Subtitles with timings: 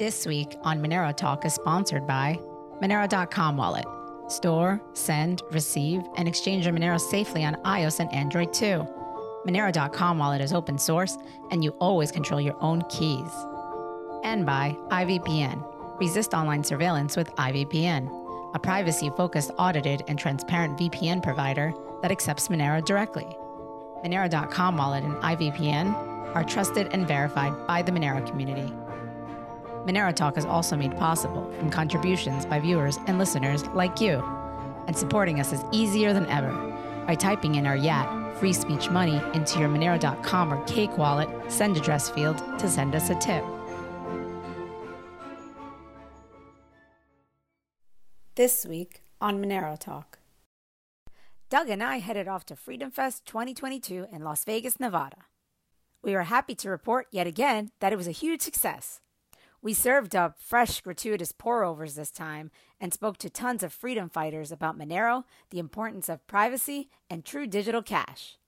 [0.00, 2.40] This week on Monero Talk is sponsored by
[2.82, 3.84] Monero.com Wallet.
[4.28, 8.88] Store, send, receive, and exchange your Monero safely on iOS and Android too.
[9.46, 11.18] Monero.com Wallet is open source,
[11.50, 13.30] and you always control your own keys.
[14.24, 15.98] And by IVPN.
[16.00, 22.48] Resist online surveillance with IVPN, a privacy focused, audited, and transparent VPN provider that accepts
[22.48, 23.26] Monero directly.
[24.02, 25.94] Monero.com Wallet and IVPN
[26.34, 28.72] are trusted and verified by the Monero community.
[29.86, 34.22] Monero Talk is also made possible from contributions by viewers and listeners like you.
[34.86, 36.52] And supporting us is easier than ever
[37.06, 41.76] by typing in our YAT free speech money into your Monero.com or Cake wallet send
[41.76, 43.44] address field to send us a tip.
[48.34, 50.18] This week on Monero Talk.
[51.48, 55.24] Doug and I headed off to Freedom Fest 2022 in Las Vegas, Nevada.
[56.02, 59.00] We were happy to report yet again that it was a huge success.
[59.62, 64.08] We served up fresh, gratuitous pour overs this time and spoke to tons of freedom
[64.08, 68.38] fighters about Monero, the importance of privacy, and true digital cash.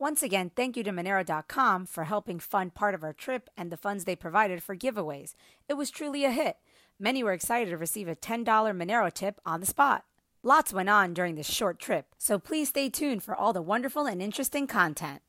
[0.00, 3.76] Once again, thank you to Monero.com for helping fund part of our trip and the
[3.76, 5.34] funds they provided for giveaways.
[5.68, 6.56] It was truly a hit.
[6.98, 10.04] Many were excited to receive a $10 Monero tip on the spot.
[10.42, 14.06] Lots went on during this short trip, so please stay tuned for all the wonderful
[14.06, 15.20] and interesting content.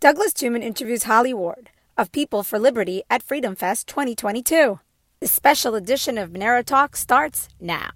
[0.00, 1.70] Douglas Tuman interviews Holly Ward
[2.00, 4.80] of People for Liberty at Freedom Fest 2022.
[5.20, 7.90] The special edition of Monero Talk starts now.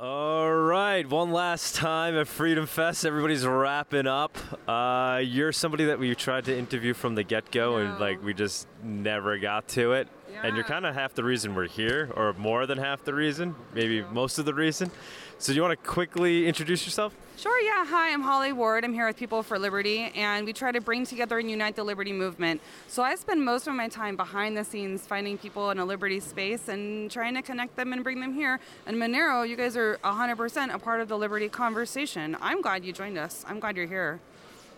[0.00, 3.04] All right, one last time at Freedom Fest.
[3.04, 4.38] Everybody's wrapping up.
[4.68, 8.32] Uh, you're somebody that we tried to interview from the get go, and like we
[8.32, 10.06] just never got to it.
[10.32, 10.46] Yeah.
[10.46, 13.54] And you're kind of half the reason we're here, or more than half the reason,
[13.74, 14.90] maybe most of the reason.
[15.38, 17.14] So, do you want to quickly introduce yourself?
[17.36, 17.86] Sure, yeah.
[17.86, 18.84] Hi, I'm Holly Ward.
[18.84, 21.82] I'm here with People for Liberty, and we try to bring together and unite the
[21.82, 22.60] liberty movement.
[22.86, 26.20] So I spend most of my time behind the scenes finding people in a liberty
[26.20, 28.60] space and trying to connect them and bring them here.
[28.86, 32.36] And Monero, you guys are 100% a part of the liberty conversation.
[32.42, 33.42] I'm glad you joined us.
[33.48, 34.20] I'm glad you're here.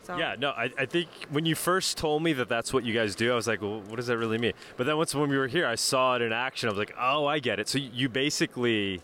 [0.02, 0.16] So.
[0.16, 3.14] Yeah, no, I, I think when you first told me that that's what you guys
[3.14, 4.52] do, I was like, well, what does that really mean?
[4.76, 6.68] But then once when we were here, I saw it in action.
[6.68, 7.68] I was like, oh, I get it.
[7.68, 9.00] So you basically,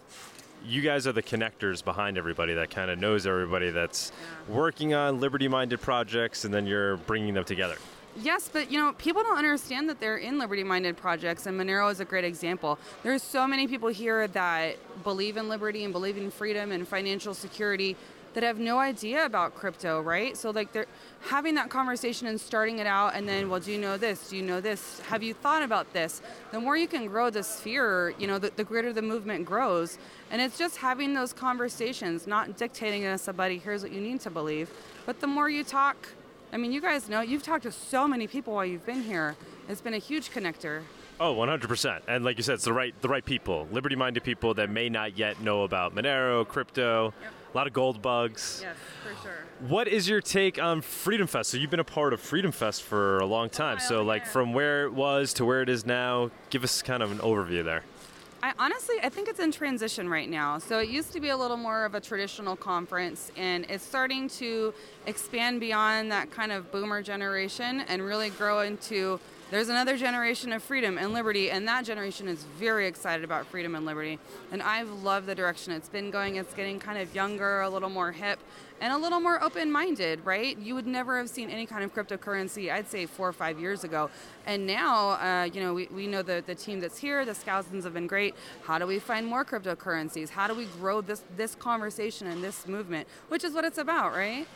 [0.66, 4.10] you guys are the connectors behind everybody that kind of knows everybody that's
[4.48, 7.76] working on liberty-minded projects, and then you're bringing them together.
[8.20, 12.00] Yes, but you know, people don't understand that they're in liberty-minded projects, and Monero is
[12.00, 12.76] a great example.
[13.04, 17.34] There's so many people here that believe in liberty and believe in freedom and financial
[17.34, 17.94] security
[18.34, 20.36] that have no idea about crypto, right?
[20.36, 20.86] So like they're
[21.22, 24.30] having that conversation and starting it out, and then, well, do you know this?
[24.30, 25.00] Do you know this?
[25.00, 26.22] Have you thought about this?
[26.52, 29.98] The more you can grow the sphere, you know, the, the greater the movement grows.
[30.30, 34.30] And it's just having those conversations, not dictating to somebody, here's what you need to
[34.30, 34.70] believe.
[35.06, 35.96] But the more you talk,
[36.52, 39.36] I mean, you guys know, you've talked to so many people while you've been here.
[39.68, 40.82] It's been a huge connector.
[41.20, 42.00] Oh, 100%.
[42.06, 45.18] And like you said, it's the right the right people, liberty-minded people that may not
[45.18, 47.32] yet know about Monero, crypto, Yep.
[47.54, 48.60] a lot of gold bugs.
[48.62, 49.44] Yes, for sure.
[49.68, 51.50] What is your take on Freedom Fest?
[51.50, 53.80] So you've been a part of Freedom Fest for a long time.
[53.80, 54.28] So like yeah.
[54.28, 57.64] from where it was to where it is now, give us kind of an overview
[57.64, 57.82] there.
[58.40, 60.58] I honestly, I think it's in transition right now.
[60.58, 64.28] So it used to be a little more of a traditional conference, and it's starting
[64.30, 64.72] to
[65.06, 69.18] expand beyond that kind of boomer generation and really grow into.
[69.50, 73.74] There's another generation of freedom and liberty, and that generation is very excited about freedom
[73.74, 74.18] and liberty.
[74.52, 76.36] And I've loved the direction it's been going.
[76.36, 78.38] It's getting kind of younger, a little more hip,
[78.82, 80.58] and a little more open minded, right?
[80.58, 83.84] You would never have seen any kind of cryptocurrency, I'd say four or five years
[83.84, 84.10] ago.
[84.44, 87.84] And now, uh, you know, we, we know the, the team that's here, the Skousens
[87.84, 88.34] have been great.
[88.64, 90.28] How do we find more cryptocurrencies?
[90.28, 94.12] How do we grow this, this conversation and this movement, which is what it's about,
[94.12, 94.46] right?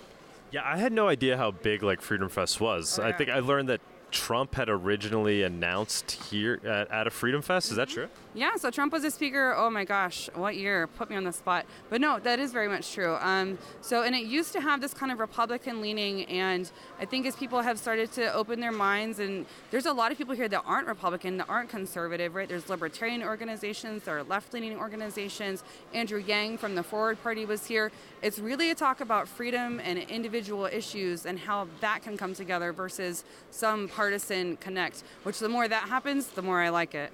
[0.51, 2.99] Yeah, I had no idea how big like Freedom Fest was.
[2.99, 3.81] Oh, I think I learned that
[4.13, 7.71] Trump had originally announced here at, at a Freedom Fest.
[7.71, 7.95] Is that Mm-hmm.
[7.95, 8.09] true?
[8.35, 9.55] Yeah, so Trump was a speaker.
[9.55, 10.87] Oh my gosh, what year?
[10.87, 11.67] Put me on the spot.
[11.91, 13.17] But no, that is very much true.
[13.21, 17.27] Um, so, and it used to have this kind of Republican leaning, and I think
[17.27, 20.49] as people have started to open their minds, and there's a lot of people here
[20.49, 22.49] that aren't Republican, that aren't conservative, right?
[22.49, 25.63] There's libertarian organizations, there are left-leaning organizations.
[25.93, 27.93] Andrew Yang from the Forward Party was here.
[28.23, 32.73] It's really a talk about freedom and individual issues and how that can come together
[32.73, 35.05] versus some partisan connect.
[35.23, 37.13] Which the more that happens, the more I like it.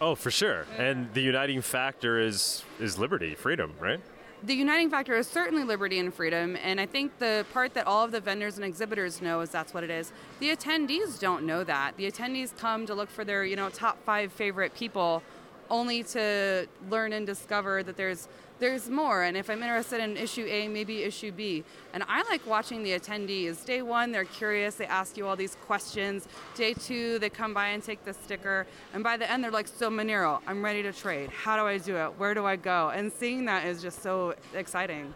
[0.00, 0.66] Oh, for sure.
[0.78, 4.00] And the uniting factor is is liberty, freedom, right?
[4.44, 8.02] The uniting factor is certainly liberty and freedom, and I think the part that all
[8.04, 10.10] of the vendors and exhibitors know is that's what it is.
[10.40, 11.96] The attendees don't know that.
[11.96, 15.22] The attendees come to look for their, you know, top five favorite people
[15.70, 18.26] only to learn and discover that there's
[18.62, 19.24] there's more.
[19.24, 21.64] And if I'm interested in issue A, maybe issue B.
[21.92, 23.64] And I like watching the attendees.
[23.64, 26.28] Day one, they're curious, they ask you all these questions.
[26.54, 28.68] Day two, they come by and take the sticker.
[28.94, 31.30] And by the end, they're like, So, Monero, I'm ready to trade.
[31.30, 32.10] How do I do it?
[32.18, 32.90] Where do I go?
[32.90, 35.12] And seeing that is just so exciting.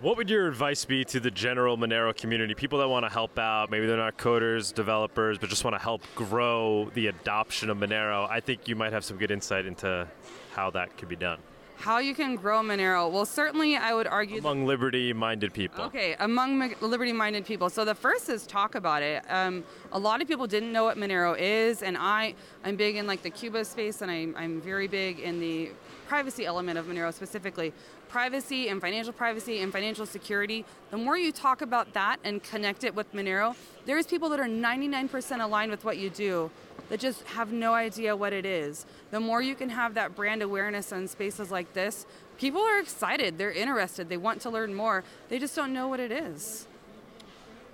[0.00, 2.54] What would your advice be to the general Monero community?
[2.54, 5.82] People that want to help out, maybe they're not coders, developers, but just want to
[5.82, 8.28] help grow the adoption of Monero.
[8.28, 10.08] I think you might have some good insight into
[10.54, 11.38] how that could be done.
[11.76, 13.10] How you can grow Monero?
[13.10, 15.84] Well, certainly I would argue among liberty-minded people.
[15.84, 17.68] Okay, among liberty-minded people.
[17.68, 19.22] So the first is talk about it.
[19.28, 22.34] Um, a lot of people didn't know what Monero is, and I
[22.64, 25.70] I'm big in like the Cuba space, and I'm I'm very big in the
[26.06, 27.72] privacy element of Monero specifically.
[28.08, 30.64] Privacy and financial privacy and financial security.
[30.90, 33.56] The more you talk about that and connect it with Monero,
[33.86, 36.50] there's people that are 99% aligned with what you do
[36.88, 38.86] that just have no idea what it is.
[39.10, 42.06] The more you can have that brand awareness in spaces like this,
[42.38, 46.00] people are excited, they're interested, they want to learn more, they just don't know what
[46.00, 46.66] it is.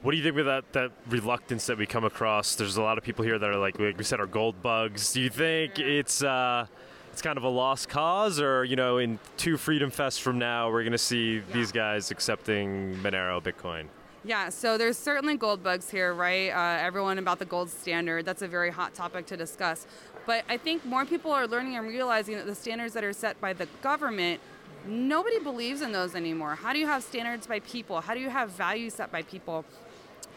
[0.03, 2.55] What do you think with that, that reluctance that we come across?
[2.55, 5.13] There's a lot of people here that are like, like we said, are gold bugs.
[5.13, 5.85] Do you think yeah.
[5.85, 6.67] it's uh,
[7.13, 10.71] it's kind of a lost cause, or you know, in two Freedom Fest from now,
[10.71, 11.43] we're going to see yeah.
[11.53, 13.87] these guys accepting Monero Bitcoin?
[14.23, 16.51] Yeah, so there's certainly gold bugs here, right?
[16.51, 18.27] Uh, everyone about the gold standard.
[18.27, 19.87] That's a very hot topic to discuss.
[20.27, 23.41] But I think more people are learning and realizing that the standards that are set
[23.41, 24.41] by the government,
[24.87, 26.55] nobody believes in those anymore.
[26.55, 28.03] How do you have standards by people?
[28.03, 29.65] How do you have values set by people?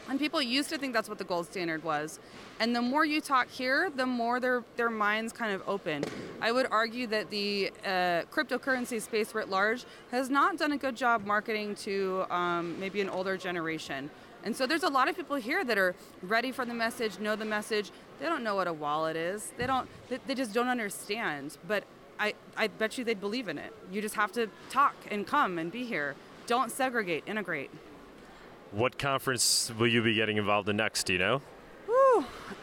[0.09, 2.19] And people used to think that's what the gold standard was.
[2.59, 6.03] And the more you talk here, the more their, their minds kind of open.
[6.41, 10.95] I would argue that the uh, cryptocurrency space writ large has not done a good
[10.95, 14.09] job marketing to um, maybe an older generation.
[14.43, 17.35] And so there's a lot of people here that are ready for the message, know
[17.35, 17.91] the message.
[18.19, 19.53] They don't know what a wallet is.
[19.57, 19.87] They don't.
[20.09, 21.57] They, they just don't understand.
[21.65, 21.85] But
[22.19, 23.73] I, I bet you they'd believe in it.
[23.91, 26.15] You just have to talk and come and be here.
[26.45, 27.23] Don't segregate.
[27.25, 27.71] Integrate.
[28.73, 31.03] What conference will you be getting involved in next?
[31.03, 31.41] Do you know?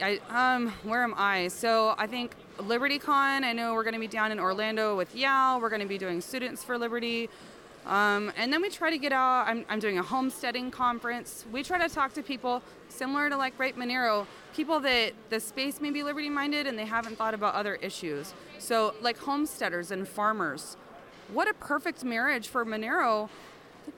[0.00, 1.46] I, um, where am I?
[1.46, 3.44] So I think LibertyCon.
[3.44, 5.60] I know we're going to be down in Orlando with Yao.
[5.60, 7.30] We're going to be doing Students for Liberty.
[7.86, 9.46] Um, and then we try to get out.
[9.46, 11.44] I'm, I'm doing a homesteading conference.
[11.52, 15.80] We try to talk to people similar to like Right Monero, people that the space
[15.80, 18.34] may be liberty minded and they haven't thought about other issues.
[18.58, 20.76] So like homesteaders and farmers.
[21.32, 23.28] What a perfect marriage for Monero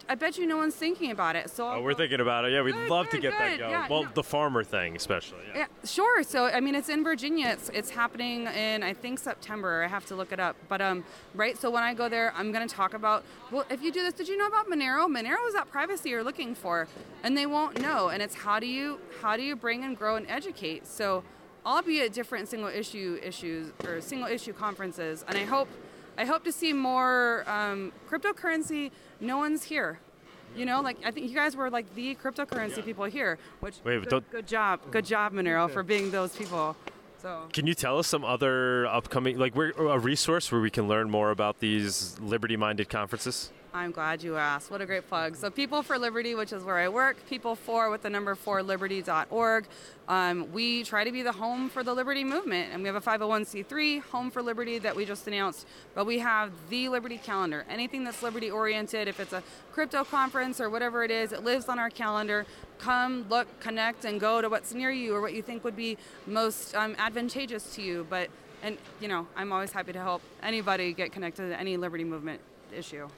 [0.08, 1.50] I bet you no one's thinking about it.
[1.50, 2.52] So oh, we're thinking about it.
[2.52, 3.40] Yeah, we'd good, love good, to get good.
[3.40, 3.70] that going.
[3.70, 4.10] Yeah, well, no.
[4.14, 5.40] the farmer thing, especially.
[5.48, 5.60] Yeah.
[5.60, 5.66] yeah.
[5.84, 6.22] sure.
[6.22, 7.48] So I mean, it's in Virginia.
[7.48, 9.82] It's it's happening in I think September.
[9.82, 10.56] I have to look it up.
[10.68, 11.04] But um,
[11.34, 11.56] right.
[11.58, 13.24] So when I go there, I'm going to talk about.
[13.50, 15.06] Well, if you do this, did you know about Monero?
[15.06, 16.88] Monero is that privacy you're looking for,
[17.22, 18.08] and they won't know.
[18.08, 20.86] And it's how do you how do you bring and grow and educate?
[20.86, 21.22] So
[21.64, 25.68] I'll be at different single issue issues or single issue conferences, and I hope
[26.18, 28.90] I hope to see more um, cryptocurrency.
[29.20, 29.98] No one's here.
[30.54, 32.82] You know, like I think you guys were like the cryptocurrency yeah.
[32.82, 33.38] people here.
[33.60, 36.76] Which Wait, good, good job, good job, Monero, for being those people.
[37.22, 37.48] So.
[37.52, 41.08] Can you tell us some other upcoming, like, where, a resource where we can learn
[41.08, 43.52] more about these liberty-minded conferences?
[43.74, 44.70] I'm glad you asked.
[44.70, 45.34] What a great plug.
[45.34, 48.62] So, People for Liberty, which is where I work, People for with the number four
[48.62, 49.66] liberty.org.
[50.08, 53.00] Um, we try to be the home for the Liberty movement, and we have a
[53.00, 55.66] 501c3, Home for Liberty, that we just announced.
[55.94, 57.64] But we have the Liberty calendar.
[57.70, 59.42] Anything that's liberty oriented, if it's a
[59.72, 62.44] crypto conference or whatever it is, it lives on our calendar.
[62.78, 65.96] Come, look, connect, and go to what's near you or what you think would be
[66.26, 68.06] most um, advantageous to you.
[68.10, 68.28] But
[68.62, 72.40] and you know, I'm always happy to help anybody get connected to any liberty movement
[72.72, 73.08] issue.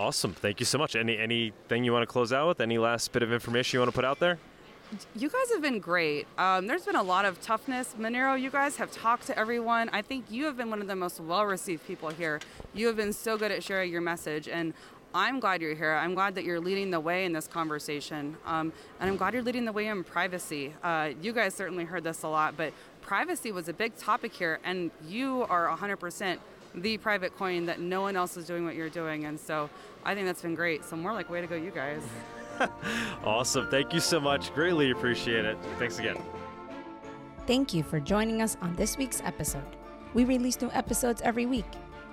[0.00, 0.32] Awesome.
[0.32, 0.96] Thank you so much.
[0.96, 2.62] Any anything you want to close out with?
[2.62, 4.38] Any last bit of information you want to put out there?
[5.14, 6.26] You guys have been great.
[6.38, 7.94] Um, there's been a lot of toughness.
[7.98, 9.90] Monero, you guys have talked to everyone.
[9.90, 12.40] I think you have been one of the most well received people here.
[12.72, 14.72] You have been so good at sharing your message, and
[15.12, 15.92] I'm glad you're here.
[15.92, 18.38] I'm glad that you're leading the way in this conversation.
[18.46, 20.72] Um, and I'm glad you're leading the way in privacy.
[20.82, 24.60] Uh, you guys certainly heard this a lot, but privacy was a big topic here,
[24.64, 26.38] and you are 100%
[26.74, 29.24] the private coin that no one else is doing what you're doing.
[29.24, 29.68] And so
[30.04, 30.84] I think that's been great.
[30.84, 32.02] So more like way to go, you guys.
[33.24, 33.68] awesome.
[33.70, 34.54] Thank you so much.
[34.54, 35.58] Greatly appreciate it.
[35.78, 36.16] Thanks again.
[37.46, 39.76] Thank you for joining us on this week's episode.
[40.14, 41.66] We release new episodes every week.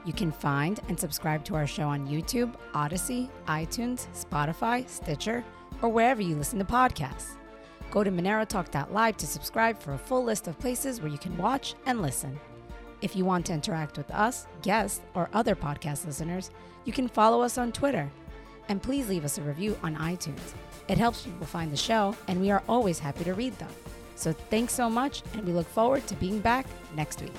[0.06, 5.44] You can find and subscribe to our show on YouTube, Odysee, iTunes, Spotify, Stitcher,
[5.82, 7.36] or wherever you listen to podcasts.
[7.92, 11.76] Go to MoneroTalk.live to subscribe for a full list of places where you can watch
[11.86, 12.40] and listen.
[13.02, 16.50] If you want to interact with us, guests, or other podcast listeners,
[16.86, 18.10] you can follow us on Twitter.
[18.70, 20.54] And please leave us a review on iTunes.
[20.88, 23.70] It helps people find the show, and we are always happy to read them.
[24.16, 27.34] So thanks so much, and we look forward to being back next week.